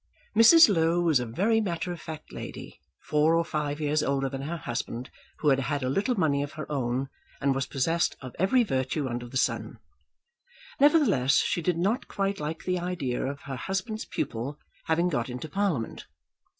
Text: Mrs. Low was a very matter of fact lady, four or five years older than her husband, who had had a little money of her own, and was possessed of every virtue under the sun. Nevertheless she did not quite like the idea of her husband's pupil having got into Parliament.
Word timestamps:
Mrs. 0.35 0.67
Low 0.67 0.99
was 0.99 1.19
a 1.19 1.27
very 1.27 1.61
matter 1.61 1.91
of 1.91 2.01
fact 2.01 2.33
lady, 2.33 2.81
four 3.03 3.35
or 3.35 3.45
five 3.45 3.79
years 3.79 4.01
older 4.01 4.29
than 4.29 4.41
her 4.41 4.57
husband, 4.57 5.11
who 5.37 5.49
had 5.49 5.59
had 5.59 5.83
a 5.83 5.89
little 5.91 6.19
money 6.19 6.41
of 6.41 6.53
her 6.53 6.65
own, 6.71 7.07
and 7.39 7.53
was 7.53 7.67
possessed 7.67 8.15
of 8.19 8.35
every 8.39 8.63
virtue 8.63 9.07
under 9.07 9.27
the 9.27 9.37
sun. 9.37 9.77
Nevertheless 10.79 11.35
she 11.37 11.61
did 11.61 11.77
not 11.77 12.07
quite 12.07 12.39
like 12.39 12.63
the 12.63 12.79
idea 12.79 13.23
of 13.23 13.41
her 13.41 13.55
husband's 13.57 14.05
pupil 14.05 14.57
having 14.85 15.07
got 15.07 15.29
into 15.29 15.47
Parliament. 15.47 16.07